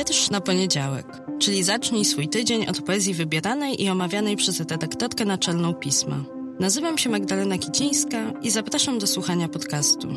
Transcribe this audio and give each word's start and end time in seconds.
Wiersz 0.00 0.30
na 0.30 0.40
poniedziałek, 0.40 1.06
czyli 1.38 1.62
zacznij 1.62 2.04
swój 2.04 2.28
tydzień 2.28 2.66
od 2.66 2.82
poezji 2.82 3.14
wybieranej 3.14 3.82
i 3.82 3.90
omawianej 3.90 4.36
przez 4.36 4.60
redaktorkę 4.60 5.24
naczelną 5.24 5.74
pisma. 5.74 6.24
Nazywam 6.60 6.98
się 6.98 7.10
Magdalena 7.10 7.58
Kicińska 7.58 8.32
i 8.42 8.50
zapraszam 8.50 8.98
do 8.98 9.06
słuchania 9.06 9.48
podcastu. 9.48 10.08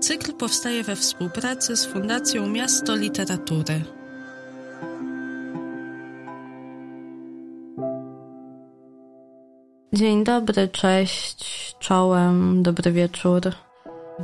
Cykl 0.00 0.32
powstaje 0.32 0.82
we 0.82 0.96
współpracy 0.96 1.76
z 1.76 1.86
Fundacją 1.86 2.48
Miasto 2.48 2.96
Literatury. 2.96 3.84
Dzień 9.92 10.24
dobry, 10.24 10.68
cześć, 10.68 11.76
czołem, 11.78 12.62
dobry 12.62 12.92
wieczór. 12.92 13.42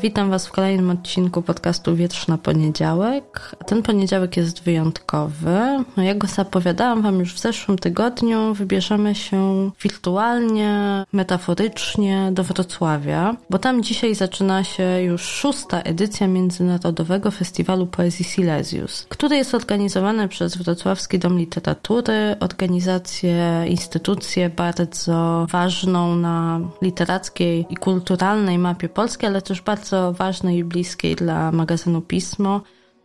Witam 0.01 0.31
Was 0.31 0.47
w 0.47 0.53
kolejnym 0.53 0.91
odcinku 0.91 1.43
podcastu 1.43 1.97
Wietrz 1.97 2.29
na 2.29 2.39
poniedziałek. 2.39 3.57
Ten 3.67 3.83
poniedziałek 3.83 4.37
jest 4.37 4.63
wyjątkowy. 4.63 5.85
No, 5.97 6.03
jak 6.03 6.19
go 6.19 6.27
zapowiadałam 6.27 7.03
Wam 7.03 7.19
już 7.19 7.35
w 7.35 7.39
zeszłym 7.39 7.79
tygodniu, 7.79 8.55
wybierzemy 8.55 9.15
się 9.15 9.71
wirtualnie, 9.83 11.05
metaforycznie 11.13 12.31
do 12.33 12.45
Wrocławia, 12.45 13.37
bo 13.51 13.59
tam 13.59 13.83
dzisiaj 13.83 14.15
zaczyna 14.15 14.65
się 14.65 15.03
już 15.03 15.23
szósta 15.23 15.81
edycja 15.83 16.27
Międzynarodowego 16.27 17.31
Festiwalu 17.31 17.87
Poezji 17.87 18.25
Silesius, 18.25 19.07
który 19.09 19.37
jest 19.37 19.55
organizowany 19.55 20.29
przez 20.29 20.57
Wrocławski 20.57 21.19
Dom 21.19 21.39
Literatury, 21.39 22.37
organizację, 22.41 23.65
instytucję 23.69 24.51
bardzo 24.51 25.47
ważną 25.51 26.17
na 26.17 26.61
literackiej 26.83 27.67
i 27.71 27.77
kulturalnej 27.77 28.59
mapie 28.59 28.89
Polski, 28.89 29.27
ale 29.27 29.43
też 29.43 29.61
bardzo 29.61 29.86
bardzo 29.91 30.13
ważnej 30.13 30.57
i 30.59 30.65
bliskiej 30.65 31.17
dla 31.17 31.53
magazynu 31.53 32.01
Pismo. 32.01 32.61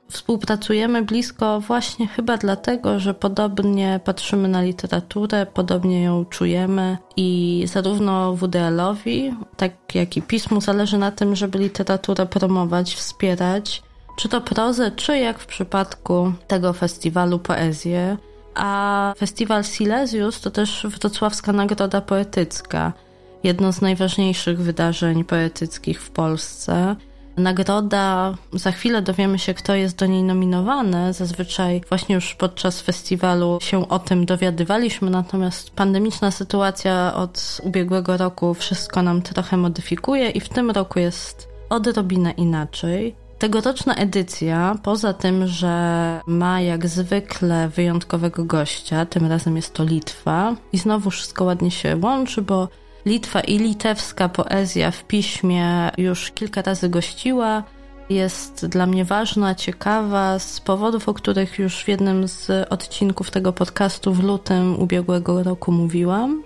Współpracujemy 0.09 1.01
blisko 1.01 1.59
właśnie 1.59 2.07
chyba 2.07 2.37
dlatego, 2.37 2.99
że 2.99 3.13
podobnie 3.13 3.99
patrzymy 4.05 4.47
na 4.47 4.61
literaturę, 4.61 5.45
podobnie 5.45 6.03
ją 6.03 6.25
czujemy 6.25 6.97
i 7.17 7.63
zarówno 7.67 8.33
WDL-owi, 8.35 9.33
tak 9.57 9.95
jak 9.95 10.17
i 10.17 10.21
Pismu 10.21 10.61
zależy 10.61 10.97
na 10.97 11.11
tym, 11.11 11.35
żeby 11.35 11.59
literaturę 11.59 12.25
promować, 12.25 12.95
wspierać, 12.95 13.83
czy 14.17 14.29
to 14.29 14.41
prozę, 14.41 14.91
czy 14.91 15.17
jak 15.17 15.39
w 15.39 15.45
przypadku 15.45 16.33
tego 16.47 16.73
festiwalu 16.73 17.39
poezję. 17.39 18.17
A 18.55 19.13
festiwal 19.17 19.63
Silesius 19.63 20.41
to 20.41 20.51
też 20.51 20.87
Wrocławska 20.89 21.53
Nagroda 21.53 22.01
Poetycka– 22.01 22.93
jedno 23.43 23.73
z 23.73 23.81
najważniejszych 23.81 24.59
wydarzeń 24.59 25.23
poetyckich 25.23 26.01
w 26.01 26.09
Polsce. 26.09 26.95
Nagroda, 27.37 28.33
za 28.53 28.71
chwilę 28.71 29.01
dowiemy 29.01 29.39
się, 29.39 29.53
kto 29.53 29.75
jest 29.75 29.97
do 29.97 30.05
niej 30.05 30.23
nominowany. 30.23 31.13
Zazwyczaj 31.13 31.81
właśnie 31.89 32.15
już 32.15 32.35
podczas 32.35 32.81
festiwalu 32.81 33.57
się 33.61 33.89
o 33.89 33.99
tym 33.99 34.25
dowiadywaliśmy, 34.25 35.09
natomiast 35.09 35.71
pandemiczna 35.71 36.31
sytuacja 36.31 37.13
od 37.15 37.61
ubiegłego 37.63 38.17
roku 38.17 38.53
wszystko 38.53 39.01
nam 39.01 39.21
trochę 39.21 39.57
modyfikuje 39.57 40.29
i 40.29 40.39
w 40.39 40.49
tym 40.49 40.71
roku 40.71 40.99
jest 40.99 41.47
odrobinę 41.69 42.31
inaczej. 42.31 43.15
Tegoroczna 43.39 43.95
edycja, 43.95 44.75
poza 44.83 45.13
tym, 45.13 45.47
że 45.47 46.19
ma 46.27 46.61
jak 46.61 46.87
zwykle 46.87 47.69
wyjątkowego 47.69 48.45
gościa, 48.45 49.05
tym 49.05 49.25
razem 49.25 49.55
jest 49.55 49.73
to 49.73 49.83
Litwa 49.83 50.55
i 50.73 50.77
znowu 50.77 51.09
wszystko 51.09 51.43
ładnie 51.43 51.71
się 51.71 51.97
łączy, 51.97 52.41
bo 52.41 52.67
Litwa 53.05 53.39
i 53.39 53.57
litewska 53.57 54.29
poezja 54.29 54.91
w 54.91 55.03
piśmie 55.03 55.91
już 55.97 56.31
kilka 56.31 56.61
razy 56.61 56.89
gościła. 56.89 57.63
Jest 58.09 58.65
dla 58.65 58.85
mnie 58.85 59.05
ważna, 59.05 59.55
ciekawa 59.55 60.39
z 60.39 60.59
powodów, 60.59 61.09
o 61.09 61.13
których 61.13 61.59
już 61.59 61.83
w 61.83 61.87
jednym 61.87 62.27
z 62.27 62.67
odcinków 62.69 63.31
tego 63.31 63.53
podcastu 63.53 64.13
w 64.13 64.23
lutym 64.23 64.79
ubiegłego 64.79 65.43
roku 65.43 65.71
mówiłam 65.71 66.43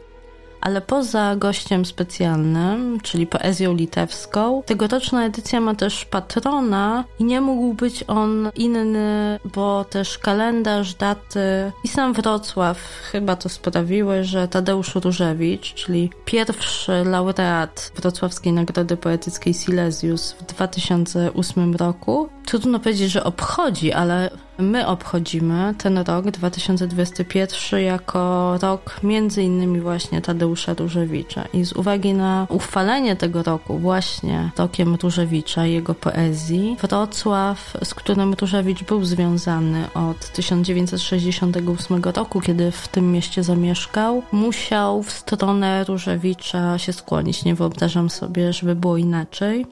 ale 0.65 0.81
poza 0.81 1.35
gościem 1.35 1.85
specjalnym, 1.85 2.99
czyli 3.01 3.27
poezją 3.27 3.75
litewską, 3.75 4.63
tegoroczna 4.65 5.25
edycja 5.25 5.61
ma 5.61 5.75
też 5.75 6.05
patrona 6.05 7.03
i 7.19 7.23
nie 7.23 7.41
mógł 7.41 7.73
być 7.73 8.03
on 8.07 8.49
inny, 8.55 9.39
bo 9.55 9.83
też 9.83 10.17
kalendarz, 10.17 10.93
daty. 10.93 11.71
I 11.83 11.87
sam 11.87 12.13
Wrocław 12.13 12.77
chyba 13.11 13.35
to 13.35 13.49
sprawiły, 13.49 14.23
że 14.23 14.47
Tadeusz 14.47 14.95
Różewicz, 14.95 15.73
czyli 15.73 16.09
pierwszy 16.25 17.03
laureat 17.05 17.91
Wrocławskiej 17.95 18.53
Nagrody 18.53 18.97
Poetyckiej 18.97 19.53
Silesius 19.53 20.31
w 20.31 20.45
2008 20.45 21.75
roku, 21.75 22.29
trudno 22.45 22.79
powiedzieć, 22.79 23.11
że 23.11 23.23
obchodzi, 23.23 23.93
ale 23.93 24.29
my 24.57 24.87
obchodzimy 24.87 25.73
ten 25.77 25.97
rok 25.97 26.25
2021 26.31 27.81
jako 27.81 28.57
rok 28.61 28.99
między 29.03 29.43
innymi 29.43 29.81
właśnie 29.81 30.21
Tadeusza 30.21 30.73
Różewicza 30.73 31.45
i 31.53 31.65
z 31.65 31.73
uwagi 31.73 32.13
na 32.13 32.47
uchwalenie 32.49 33.15
tego 33.15 33.43
roku 33.43 33.77
właśnie 33.77 34.51
rokiem 34.57 34.95
Różewicza 34.95 35.67
i 35.67 35.73
jego 35.73 35.95
poezji 35.95 36.77
Wrocław, 36.81 37.77
z 37.83 37.93
którym 37.93 38.33
Różewicz 38.33 38.83
był 38.83 39.05
związany 39.05 39.87
od 39.93 40.31
1968 40.31 42.03
roku, 42.15 42.41
kiedy 42.41 42.71
w 42.71 42.87
tym 42.87 43.11
mieście 43.11 43.43
zamieszkał, 43.43 44.23
musiał 44.31 45.03
w 45.03 45.11
stronę 45.11 45.83
Różewicza 45.83 46.77
się 46.77 46.93
skłonić. 46.93 47.45
Nie 47.45 47.55
wyobrażam 47.55 48.09
sobie, 48.09 48.53
żeby 48.53 48.75
było 48.75 48.97
inaczej. 48.97 49.65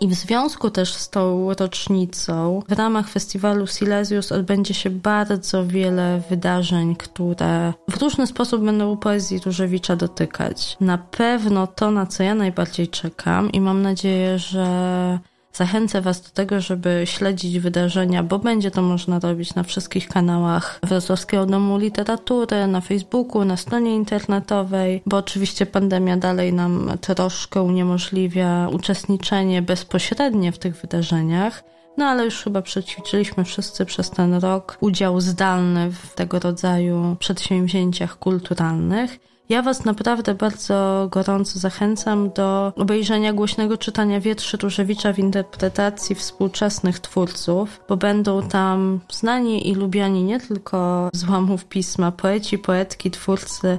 I 0.00 0.08
w 0.08 0.14
związku 0.14 0.70
też 0.70 0.94
z 0.94 1.10
tą 1.10 1.54
rocznicą 1.54 2.62
w 2.68 2.72
ramach 2.72 3.08
festiwalu 3.08 3.66
Silesius 3.66 4.32
odbędzie 4.32 4.74
się 4.74 4.90
bardzo 4.90 5.66
wiele 5.66 6.22
wydarzeń, 6.30 6.96
które 6.96 7.72
w 7.90 8.02
różny 8.02 8.26
sposób 8.26 8.64
będą 8.64 8.96
poezji 8.96 9.40
Różewicza 9.46 9.96
dotykać. 9.96 10.76
Na 10.80 10.98
pewno 10.98 11.66
to, 11.66 11.90
na 11.90 12.06
co 12.06 12.22
ja 12.22 12.34
najbardziej 12.34 12.88
czekam 12.88 13.52
i 13.52 13.60
mam 13.60 13.82
nadzieję, 13.82 14.38
że 14.38 15.18
Zachęcę 15.54 16.00
Was 16.00 16.20
do 16.20 16.28
tego, 16.28 16.60
żeby 16.60 17.02
śledzić 17.04 17.58
wydarzenia, 17.58 18.22
bo 18.22 18.38
będzie 18.38 18.70
to 18.70 18.82
można 18.82 19.18
robić 19.18 19.54
na 19.54 19.62
wszystkich 19.62 20.08
kanałach 20.08 20.80
Wrocławskiego 20.82 21.46
Domu 21.46 21.78
Literatury, 21.78 22.66
na 22.66 22.80
Facebooku, 22.80 23.44
na 23.44 23.56
stronie 23.56 23.94
internetowej, 23.94 25.02
bo 25.06 25.16
oczywiście 25.16 25.66
pandemia 25.66 26.16
dalej 26.16 26.52
nam 26.52 26.90
troszkę 27.00 27.62
uniemożliwia 27.62 28.68
uczestniczenie 28.72 29.62
bezpośrednie 29.62 30.52
w 30.52 30.58
tych 30.58 30.76
wydarzeniach. 30.76 31.64
No 31.96 32.04
ale 32.04 32.24
już 32.24 32.42
chyba 32.42 32.62
przećwiczyliśmy 32.62 33.44
wszyscy 33.44 33.84
przez 33.84 34.10
ten 34.10 34.34
rok 34.34 34.78
udział 34.80 35.20
zdalny 35.20 35.90
w 35.90 36.14
tego 36.14 36.38
rodzaju 36.38 37.16
przedsięwzięciach 37.18 38.18
kulturalnych. 38.18 39.18
Ja 39.48 39.62
Was 39.62 39.84
naprawdę 39.84 40.34
bardzo 40.34 41.08
gorąco 41.10 41.58
zachęcam 41.58 42.30
do 42.30 42.72
obejrzenia 42.76 43.32
głośnego 43.32 43.78
czytania 43.78 44.20
wierszy 44.20 44.56
Różewicza 44.56 45.12
w 45.12 45.18
interpretacji 45.18 46.14
współczesnych 46.16 46.98
twórców, 46.98 47.80
bo 47.88 47.96
będą 47.96 48.48
tam 48.48 49.00
znani 49.12 49.68
i 49.68 49.74
lubiani 49.74 50.24
nie 50.24 50.40
tylko 50.40 51.08
złamów 51.12 51.64
pisma, 51.64 52.12
poeci, 52.12 52.58
poetki, 52.58 53.10
twórcy 53.10 53.78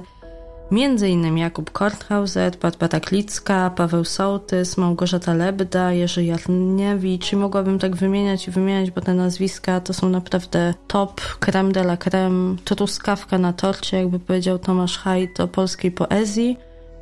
Między 0.70 1.08
innymi 1.08 1.40
Jakub 1.40 1.70
Korthauser, 1.70 2.56
Barbara 2.56 3.00
Klicka, 3.00 3.70
Paweł 3.70 4.04
Sołtys, 4.04 4.76
Małgorzata 4.76 5.34
Lebda, 5.34 5.92
Jerzy 5.92 6.24
Jarniewicz 6.24 7.32
i 7.32 7.36
mogłabym 7.36 7.78
tak 7.78 7.96
wymieniać 7.96 8.48
i 8.48 8.50
wymieniać, 8.50 8.90
bo 8.90 9.00
te 9.00 9.14
nazwiska 9.14 9.80
to 9.80 9.94
są 9.94 10.08
naprawdę 10.08 10.74
top, 10.86 11.20
creme 11.40 11.72
de 11.72 11.80
la 11.80 11.96
creme, 11.96 12.56
truskawka 12.64 13.38
na 13.38 13.52
torcie, 13.52 13.96
jakby 13.96 14.18
powiedział 14.18 14.58
Tomasz 14.58 14.98
Hajt 14.98 15.40
o 15.40 15.48
polskiej 15.48 15.90
poezji. 15.90 16.58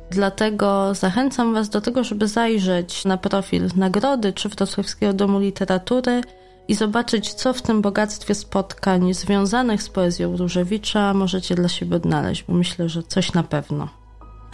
Dlatego 0.09 0.93
zachęcam 0.93 1.53
Was 1.53 1.69
do 1.69 1.81
tego, 1.81 2.03
żeby 2.03 2.27
zajrzeć 2.27 3.05
na 3.05 3.17
profil 3.17 3.69
nagrody 3.75 4.33
czy 4.33 4.49
Wrocławskiego 4.49 5.13
Domu 5.13 5.39
Literatury 5.39 6.21
i 6.67 6.75
zobaczyć, 6.75 7.33
co 7.33 7.53
w 7.53 7.61
tym 7.61 7.81
bogactwie 7.81 8.35
spotkań 8.35 9.13
związanych 9.13 9.83
z 9.83 9.89
poezją 9.89 10.37
Różewicza 10.37 11.13
możecie 11.13 11.55
dla 11.55 11.67
siebie 11.67 11.95
odnaleźć, 11.95 12.43
bo 12.43 12.53
myślę, 12.53 12.89
że 12.89 13.03
coś 13.03 13.33
na 13.33 13.43
pewno. 13.43 14.04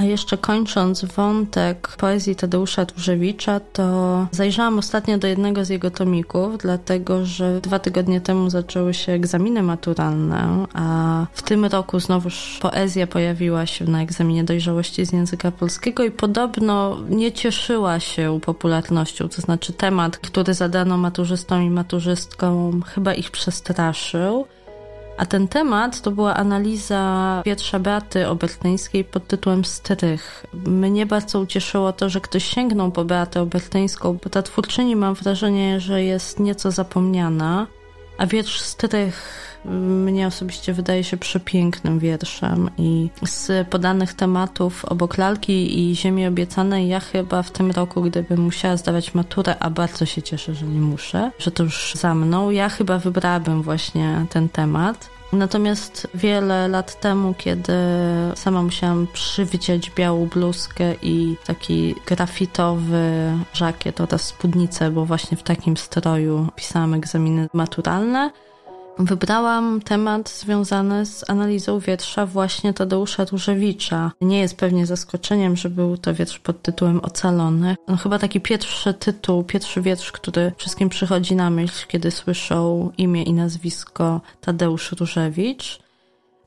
A 0.01 0.03
jeszcze 0.03 0.37
kończąc 0.37 1.05
wątek 1.05 1.87
poezji 1.97 2.35
Tadeusza 2.35 2.85
Różewicza, 2.95 3.59
to 3.59 4.27
zajrzałam 4.31 4.79
ostatnio 4.79 5.17
do 5.17 5.27
jednego 5.27 5.65
z 5.65 5.69
jego 5.69 5.91
tomików, 5.91 6.57
dlatego 6.57 7.25
że 7.25 7.61
dwa 7.61 7.79
tygodnie 7.79 8.21
temu 8.21 8.49
zaczęły 8.49 8.93
się 8.93 9.11
egzaminy 9.11 9.63
maturalne, 9.63 10.65
a 10.73 11.25
w 11.33 11.41
tym 11.41 11.65
roku 11.65 11.99
znowuż 11.99 12.59
poezja 12.61 13.07
pojawiła 13.07 13.65
się 13.65 13.85
na 13.85 14.01
egzaminie 14.01 14.43
dojrzałości 14.43 15.05
z 15.05 15.13
języka 15.13 15.51
polskiego 15.51 16.03
i 16.03 16.11
podobno 16.11 16.97
nie 17.09 17.31
cieszyła 17.31 17.99
się 17.99 18.39
popularnością, 18.45 19.29
to 19.29 19.41
znaczy 19.41 19.73
temat, 19.73 20.17
który 20.17 20.53
zadano 20.53 20.97
maturzystom 20.97 21.63
i 21.63 21.69
maturzystkom, 21.69 22.81
chyba 22.81 23.13
ich 23.13 23.31
przestraszył. 23.31 24.45
A 25.21 25.25
ten 25.25 25.47
temat 25.47 26.01
to 26.01 26.11
była 26.11 26.35
analiza 26.35 27.41
wiersza 27.45 27.79
Beaty 27.79 28.27
Obertyńskiej 28.27 29.03
pod 29.03 29.27
tytułem 29.27 29.65
Strych. 29.65 30.45
Mnie 30.53 31.05
bardzo 31.05 31.39
ucieszyło 31.39 31.93
to, 31.93 32.09
że 32.09 32.21
ktoś 32.21 32.43
sięgnął 32.43 32.91
po 32.91 33.05
Beatę 33.05 33.41
Obertyńską, 33.41 34.17
bo 34.23 34.29
ta 34.29 34.41
twórczyni 34.41 34.95
mam 34.95 35.13
wrażenie, 35.13 35.79
że 35.79 36.03
jest 36.03 36.39
nieco 36.39 36.71
zapomniana 36.71 37.67
A 38.21 38.25
wiersz 38.25 38.61
Strych 38.61 39.47
mnie 39.65 40.27
osobiście 40.27 40.73
wydaje 40.73 41.03
się 41.03 41.17
przepięknym 41.17 41.99
wierszem 41.99 42.69
i 42.77 43.09
z 43.25 43.67
podanych 43.67 44.13
tematów 44.13 44.85
obok 44.85 45.17
lalki 45.17 45.79
i 45.79 45.95
ziemi 45.95 46.27
obiecanej 46.27 46.87
ja 46.87 46.99
chyba 46.99 47.43
w 47.43 47.51
tym 47.51 47.71
roku, 47.71 48.01
gdybym 48.01 48.39
musiała 48.39 48.77
zdawać 48.77 49.13
maturę, 49.13 49.55
a 49.59 49.69
bardzo 49.69 50.05
się 50.05 50.21
cieszę, 50.21 50.55
że 50.55 50.65
nie 50.65 50.79
muszę, 50.79 51.31
że 51.39 51.51
to 51.51 51.63
już 51.63 51.93
za 51.95 52.15
mną, 52.15 52.49
ja 52.49 52.69
chyba 52.69 52.97
wybrałabym 52.97 53.61
właśnie 53.61 54.25
ten 54.29 54.49
temat. 54.49 55.09
Natomiast 55.33 56.07
wiele 56.13 56.67
lat 56.67 56.99
temu, 56.99 57.33
kiedy 57.37 57.73
sama 58.35 58.63
musiałam 58.63 59.07
przywdziać 59.13 59.91
białą 59.91 60.25
bluzkę 60.25 60.95
i 61.01 61.37
taki 61.45 61.95
grafitowy 62.05 63.31
żakiet 63.53 64.01
oraz 64.01 64.21
spódnicę, 64.21 64.91
bo 64.91 65.05
właśnie 65.05 65.37
w 65.37 65.43
takim 65.43 65.77
stroju 65.77 66.47
pisałam 66.55 66.93
egzaminy 66.93 67.47
maturalne, 67.53 68.31
Wybrałam 68.99 69.81
temat 69.81 70.29
związany 70.29 71.05
z 71.05 71.29
analizą 71.29 71.79
wiersza 71.79 72.25
właśnie 72.25 72.73
Tadeusza 72.73 73.25
Różewicza. 73.25 74.11
Nie 74.21 74.39
jest 74.39 74.57
pewnie 74.57 74.85
zaskoczeniem, 74.85 75.55
że 75.55 75.69
był 75.69 75.97
to 75.97 76.13
wiersz 76.13 76.39
pod 76.39 76.61
tytułem 76.61 76.99
Ocalony. 76.99 77.75
No, 77.87 77.97
chyba 77.97 78.19
taki 78.19 78.41
pierwszy 78.41 78.93
tytuł, 78.93 79.43
pierwszy 79.43 79.81
wiersz, 79.81 80.11
który 80.11 80.51
wszystkim 80.57 80.89
przychodzi 80.89 81.35
na 81.35 81.49
myśl, 81.49 81.87
kiedy 81.87 82.11
słyszą 82.11 82.91
imię 82.97 83.23
i 83.23 83.33
nazwisko 83.33 84.21
Tadeusz 84.41 84.91
Różewicz. 84.91 85.79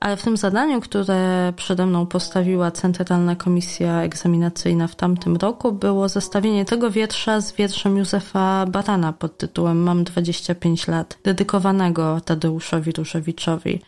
Ale 0.01 0.17
w 0.17 0.23
tym 0.23 0.37
zadaniu, 0.37 0.81
które 0.81 1.53
przede 1.57 1.87
mną 1.87 2.07
postawiła 2.07 2.71
Centralna 2.71 3.37
Komisja 3.37 4.03
Egzaminacyjna 4.03 4.89
w 4.89 4.97
tamtym 4.97 5.37
roku, 5.37 5.73
było 5.73 6.09
zestawienie 6.09 6.65
tego 6.65 6.91
wiersza 6.91 7.41
z 7.41 7.53
wierszem 7.53 7.97
Józefa 7.97 8.67
Barana 8.67 9.13
pod 9.13 9.39
tytułem 9.39 9.83
Mam 9.83 10.05
25 10.05 10.89
lat, 10.89 11.19
dedykowanego 11.25 12.21
Tadeuszowi 12.21 12.93
Różewiczowi. 12.93 13.81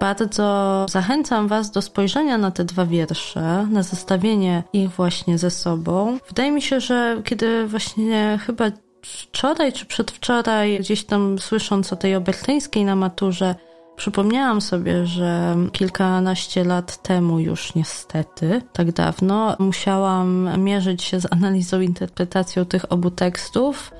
Bardzo 0.00 0.86
zachęcam 0.88 1.48
Was 1.48 1.70
do 1.70 1.82
spojrzenia 1.82 2.38
na 2.38 2.50
te 2.50 2.64
dwa 2.64 2.86
wiersze, 2.86 3.66
na 3.70 3.82
zestawienie 3.82 4.62
ich 4.72 4.90
właśnie 4.90 5.38
ze 5.38 5.50
sobą. 5.50 6.18
Wydaje 6.28 6.52
mi 6.52 6.62
się, 6.62 6.80
że 6.80 7.22
kiedy 7.24 7.66
właśnie 7.66 8.38
chyba 8.46 8.64
wczoraj 9.02 9.72
czy 9.72 9.86
przedwczoraj, 9.86 10.78
gdzieś 10.78 11.04
tam 11.04 11.38
słysząc 11.38 11.92
o 11.92 11.96
tej 11.96 12.14
obertyńskiej 12.14 12.84
na 12.84 12.96
maturze, 12.96 13.54
Przypomniałam 13.96 14.60
sobie, 14.60 15.06
że 15.06 15.56
kilkanaście 15.72 16.64
lat 16.64 17.02
temu 17.02 17.38
już 17.38 17.74
niestety, 17.74 18.62
tak 18.72 18.92
dawno, 18.92 19.56
musiałam 19.58 20.48
mierzyć 20.64 21.02
się 21.02 21.20
z 21.20 21.32
analizą, 21.32 21.80
interpretacją 21.80 22.64
tych 22.64 22.92
obu 22.92 23.10
tekstów. 23.10 23.90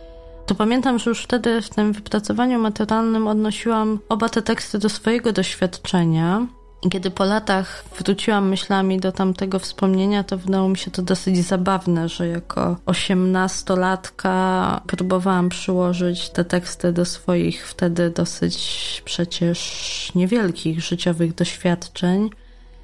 To 0.47 0.55
pamiętam, 0.55 0.99
że 0.99 1.11
już 1.11 1.23
wtedy 1.23 1.63
w 1.63 1.71
tym 1.71 1.93
wypracowaniu 1.93 2.59
materialnym 2.59 3.27
odnosiłam 3.27 3.99
oba 4.09 4.29
te 4.29 4.43
teksty 4.43 4.79
do 4.79 4.89
swojego 4.89 5.33
doświadczenia 5.33 6.47
kiedy 6.91 7.11
po 7.11 7.25
latach 7.25 7.85
wróciłam 7.99 8.49
myślami 8.49 9.01
do 9.01 9.13
tamtego 9.13 9.59
wspomnienia, 9.59 10.25
to 10.25 10.39
wydało 10.39 10.69
mi 10.69 10.77
się 10.77 10.91
to 10.91 11.03
dosyć 11.03 11.45
zabawne, 11.45 12.09
że 12.09 12.29
jako 12.29 12.77
osiemnastolatka 12.87 14.81
próbowałam 14.87 15.49
przyłożyć 15.49 16.31
te 16.31 16.45
teksty 16.45 16.93
do 16.93 17.05
swoich 17.05 17.69
wtedy 17.69 18.11
dosyć 18.11 19.03
przecież 19.05 20.13
niewielkich 20.15 20.81
życiowych 20.81 21.35
doświadczeń. 21.35 22.31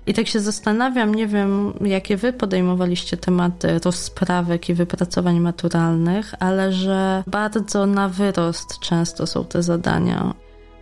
I 0.07 0.15
tak 0.15 0.27
się 0.27 0.41
zastanawiam, 0.41 1.15
nie 1.15 1.27
wiem, 1.27 1.73
jakie 1.81 2.17
wy 2.17 2.33
podejmowaliście 2.33 3.17
tematy 3.17 3.79
rozprawek 3.85 4.69
i 4.69 4.75
wypracowań 4.75 5.41
maturalnych, 5.41 6.35
ale 6.39 6.73
że 6.73 7.23
bardzo 7.27 7.87
na 7.87 8.09
wyrost 8.09 8.79
często 8.79 9.27
są 9.27 9.45
te 9.45 9.63
zadania 9.63 10.35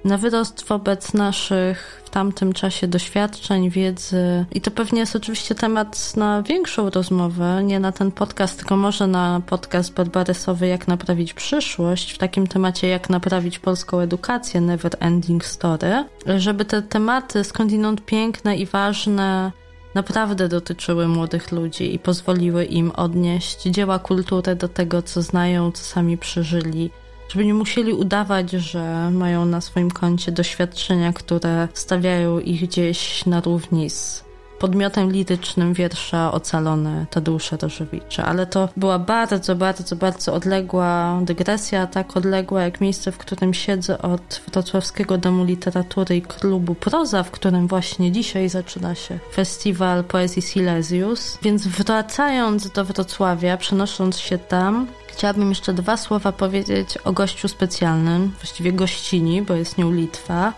na 0.05 0.19
wyrost 0.19 0.65
wobec 0.69 1.15
naszych 1.15 2.03
w 2.05 2.11
tamtym 2.11 2.53
czasie 2.53 2.89
doświadczeń, 2.89 3.71
wiedzy. 3.71 4.45
I 4.53 4.61
to 4.61 4.71
pewnie 4.71 5.01
jest 5.01 5.17
oczywiście 5.17 5.55
temat 5.55 6.17
na 6.17 6.43
większą 6.43 6.91
rozmowę, 6.91 7.63
nie 7.65 7.81
na 7.81 7.93
ten 7.93 8.13
podcast, 8.13 8.59
tylko 8.59 8.77
może 8.77 9.07
na 9.07 9.41
podcast 9.47 9.95
Barbaresowy 9.95 10.67
Jak 10.67 10.89
naprawić 10.89 11.35
przyszłość, 11.35 12.13
w 12.13 12.19
takim 12.19 12.47
temacie 12.47 12.89
Jak 12.89 13.11
naprawić 13.11 13.59
polską 13.59 14.01
edukację, 14.01 14.61
Never 14.61 14.97
Ending 15.01 15.45
Story, 15.45 16.05
żeby 16.37 16.65
te 16.65 16.83
tematy 16.83 17.45
skądinąd 17.45 18.05
piękne 18.05 18.57
i 18.57 18.67
ważne 18.67 19.53
naprawdę 19.95 20.49
dotyczyły 20.49 21.09
młodych 21.09 21.53
ludzi 21.53 21.95
i 21.95 21.99
pozwoliły 21.99 22.65
im 22.65 22.91
odnieść 22.91 23.63
dzieła 23.63 23.99
kultury 23.99 24.57
do 24.57 24.69
tego, 24.69 25.03
co 25.03 25.23
znają, 25.23 25.73
co 25.73 25.85
sami 25.85 26.19
przeżyli 26.19 26.91
żeby 27.29 27.45
nie 27.45 27.55
musieli 27.55 27.93
udawać, 27.93 28.51
że 28.51 29.11
mają 29.11 29.45
na 29.45 29.61
swoim 29.61 29.91
koncie 29.91 30.33
doświadczenia, 30.33 31.13
które 31.13 31.69
stawiają 31.75 32.39
ich 32.39 32.63
gdzieś 32.63 33.27
na 33.27 33.41
równi 33.41 33.91
z 33.91 34.28
podmiotem 34.59 35.13
lirycznym 35.13 35.75
wiersza 35.75 36.33
Ocalone 36.33 37.07
Tadeusza 37.11 37.57
Rożewicza. 37.63 38.25
Ale 38.25 38.47
to 38.47 38.69
była 38.77 38.99
bardzo, 38.99 39.57
bardzo, 39.57 39.97
bardzo 39.97 40.35
odległa 40.35 41.21
dygresja, 41.23 41.87
tak 41.87 42.17
odległa 42.17 42.63
jak 42.63 42.81
miejsce, 42.81 43.13
w 43.13 43.19
którym 43.19 43.55
siedzę 43.55 43.99
od 44.03 44.41
Wrocławskiego 44.53 45.19
Domu 45.19 45.45
Literatury 45.45 46.17
i 46.17 46.23
Klubu 46.23 46.75
Proza, 46.75 47.23
w 47.23 47.31
którym 47.31 47.69
właśnie 47.69 48.13
dzisiaj 48.13 48.49
zaczyna 48.49 48.95
się 48.95 49.19
festiwal 49.33 50.05
poezji 50.05 50.43
Silesius. 50.43 51.39
Więc 51.43 51.67
wracając 51.67 52.71
do 52.71 52.85
Wrocławia, 52.85 53.57
przenosząc 53.57 54.19
się 54.19 54.39
tam, 54.39 54.87
Chciałabym 55.19 55.49
jeszcze 55.49 55.73
dwa 55.73 55.97
słowa 55.97 56.33
powiedzieć 56.33 56.99
o 56.99 57.13
gościu 57.13 57.49
specjalnym, 57.49 58.33
właściwie 58.41 58.73
gościni, 58.73 59.43
bo 59.43 59.55
jest 59.55 59.79
nią 59.79 59.93
Litwa. 59.93 60.53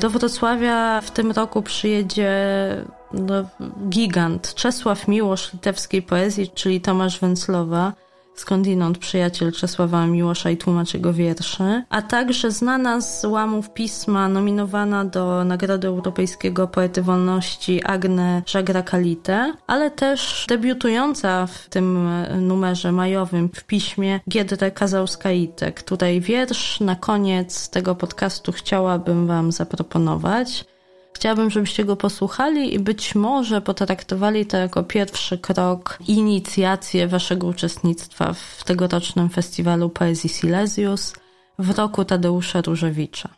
Do 0.00 0.10
Wrocławia 0.10 1.00
w 1.00 1.10
tym 1.10 1.32
roku 1.32 1.62
przyjedzie 1.62 2.30
no, 3.12 3.34
gigant 3.88 4.54
Czesław 4.54 5.08
Miłosz 5.08 5.52
litewskiej 5.52 6.02
poezji, 6.02 6.50
czyli 6.54 6.80
Tomasz 6.80 7.20
Węclowa 7.20 7.92
skądinąd 8.40 8.98
przyjaciel 8.98 9.52
Czesława 9.52 10.06
Miłosza 10.06 10.50
i 10.50 10.56
tłumacz 10.56 10.94
jego 10.94 11.12
wierszy, 11.12 11.82
a 11.88 12.02
także 12.02 12.50
znana 12.50 13.00
z 13.00 13.24
łamów 13.24 13.70
pisma, 13.70 14.28
nominowana 14.28 15.04
do 15.04 15.44
Nagrody 15.44 15.88
Europejskiego 15.88 16.68
Poety 16.68 17.02
Wolności 17.02 17.84
Agne 17.84 18.42
Żagra-Kalite, 18.46 19.52
ale 19.66 19.90
też 19.90 20.46
debiutująca 20.48 21.46
w 21.46 21.68
tym 21.68 22.08
numerze 22.40 22.92
majowym 22.92 23.48
w 23.54 23.64
piśmie 23.64 24.20
Giedre 24.28 24.70
Kazałskaite, 24.70 25.72
której 25.72 26.20
wiersz 26.20 26.80
na 26.80 26.96
koniec 26.96 27.68
tego 27.70 27.94
podcastu 27.94 28.52
chciałabym 28.52 29.26
Wam 29.26 29.52
zaproponować. 29.52 30.64
Chciałabym, 31.16 31.50
żebyście 31.50 31.84
go 31.84 31.96
posłuchali 31.96 32.74
i 32.74 32.78
być 32.78 33.14
może 33.14 33.60
potraktowali 33.60 34.46
to 34.46 34.56
jako 34.56 34.84
pierwszy 34.84 35.38
krok, 35.38 35.98
inicjację 36.06 37.08
waszego 37.08 37.46
uczestnictwa 37.46 38.32
w 38.32 38.64
tegorocznym 38.64 39.28
festiwalu 39.28 39.90
poezji 39.90 40.30
Silesius 40.30 41.12
w 41.58 41.78
roku 41.78 42.04
Tadeusza 42.04 42.60
Różewicza. 42.60 43.28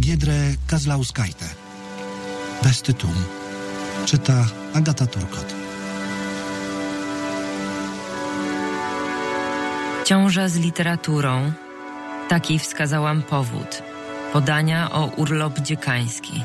Giedre 0.00 0.54
Kazlauskajte. 0.66 1.44
Bez 2.62 2.82
tytułu. 2.82 3.12
Czyta 4.06 4.46
Agata 4.74 5.06
Turkot. 5.06 5.54
Ciąża 10.04 10.48
z 10.48 10.56
literaturą. 10.56 11.52
Taki 12.28 12.58
wskazałam 12.58 13.22
powód– 13.22 13.82
Podania 14.32 14.90
o 14.90 15.06
urlop 15.16 15.58
dziekański. 15.58 16.44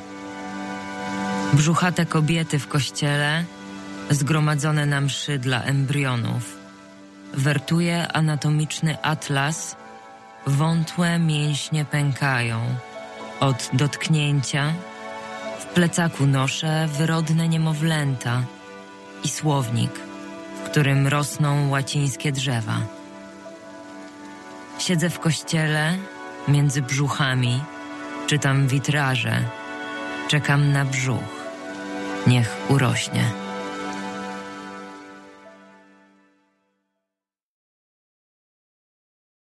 Brzuchate 1.54 2.06
kobiety 2.06 2.60
w 2.60 2.68
kościele, 2.68 3.44
zgromadzone 4.10 4.86
na 4.86 5.02
mszy 5.02 5.40
dla 5.40 5.64
embrionów. 5.64 6.58
Wertuje 7.34 8.08
anatomiczny 8.08 9.02
atlas, 9.02 9.76
wątłe 10.48 11.20
mięśnie 11.20 11.86
pękają. 11.86 12.60
Od 13.40 13.70
dotknięcia 13.74 14.74
w 15.60 15.66
plecaku 15.66 16.26
noszę 16.26 16.88
wyrodne 16.98 17.48
niemowlęta 17.48 18.44
i 19.24 19.30
słownik, 19.30 19.92
w 20.60 20.70
którym 20.70 21.08
rosną 21.08 21.70
łacińskie 21.70 22.32
drzewa. 22.32 22.78
Siedzę 24.80 25.10
w 25.10 25.20
kościele 25.20 25.98
między 26.48 26.82
brzuchami 26.82 27.62
Czytam 28.28 28.68
witraże, 28.68 29.42
czekam 30.28 30.72
na 30.72 30.86
brzuch. 30.86 31.44
Niech 32.28 32.58
urośnie. 32.70 33.24